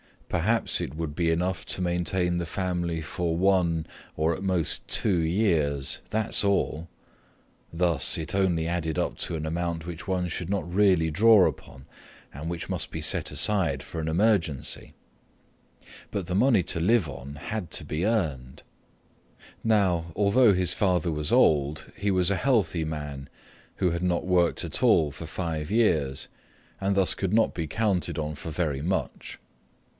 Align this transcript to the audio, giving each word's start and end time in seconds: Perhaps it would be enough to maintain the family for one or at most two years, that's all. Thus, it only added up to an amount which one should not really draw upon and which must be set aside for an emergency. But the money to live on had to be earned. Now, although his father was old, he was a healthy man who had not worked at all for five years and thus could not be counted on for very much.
Perhaps 0.29 0.79
it 0.79 0.95
would 0.95 1.13
be 1.13 1.29
enough 1.29 1.63
to 1.65 1.81
maintain 1.81 2.37
the 2.37 2.45
family 2.45 3.01
for 3.01 3.35
one 3.37 3.85
or 4.15 4.33
at 4.33 4.41
most 4.41 4.87
two 4.87 5.17
years, 5.19 5.99
that's 6.09 6.41
all. 6.43 6.87
Thus, 7.71 8.17
it 8.17 8.33
only 8.33 8.65
added 8.65 8.97
up 8.97 9.17
to 9.19 9.35
an 9.35 9.45
amount 9.45 9.85
which 9.85 10.07
one 10.07 10.29
should 10.29 10.49
not 10.49 10.67
really 10.73 11.11
draw 11.11 11.47
upon 11.47 11.85
and 12.33 12.49
which 12.49 12.69
must 12.69 12.91
be 12.91 13.01
set 13.01 13.29
aside 13.29 13.83
for 13.83 13.99
an 13.99 14.07
emergency. 14.07 14.93
But 16.11 16.25
the 16.27 16.33
money 16.33 16.63
to 16.63 16.79
live 16.79 17.07
on 17.09 17.35
had 17.35 17.69
to 17.71 17.83
be 17.83 18.05
earned. 18.05 18.63
Now, 19.65 20.13
although 20.15 20.53
his 20.53 20.73
father 20.73 21.11
was 21.11 21.33
old, 21.33 21.91
he 21.95 22.09
was 22.09 22.31
a 22.31 22.37
healthy 22.37 22.85
man 22.85 23.29
who 23.75 23.91
had 23.91 24.01
not 24.01 24.25
worked 24.25 24.63
at 24.63 24.81
all 24.81 25.11
for 25.11 25.25
five 25.27 25.69
years 25.69 26.29
and 26.79 26.95
thus 26.95 27.13
could 27.13 27.33
not 27.33 27.53
be 27.53 27.67
counted 27.67 28.17
on 28.17 28.33
for 28.35 28.49
very 28.49 28.81
much. 28.81 29.37